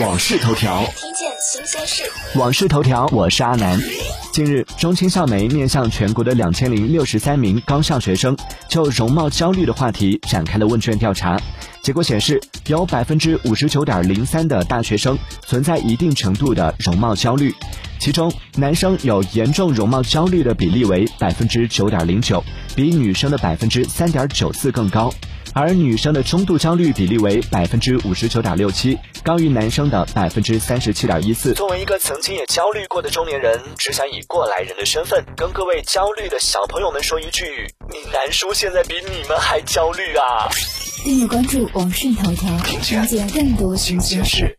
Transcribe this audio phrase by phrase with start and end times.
[0.00, 2.02] 往事头条》，听见新鲜事。
[2.36, 3.78] 往事头条，我是阿南。
[4.32, 8.36] 近日，中青校媒面向全国的两千零六十三名高校学生，
[8.68, 11.40] 就容貌焦虑的话题展开了问卷调查。
[11.80, 15.16] 结果显示，有百分之五十九点零三的大学生
[15.46, 17.54] 存在一定程度的容貌焦虑，
[18.00, 22.42] 其中男生有严重容貌焦虑的比例为百分之九点零九，
[22.74, 25.14] 比女生的百分之三点九四更高。
[25.54, 31.54] 而女生的中度焦虑比例为百分之五十九点六七，高于男生的百分之三十七点一四。
[31.54, 40.50] 作为一个曾经也焦虑过的中年人，只想以过来人的身份，跟各位焦虑的小朋友们说一句：你南叔现在比你们还焦虑啊！
[41.04, 44.58] 订阅关注网讯头条，了解更多新鲜事。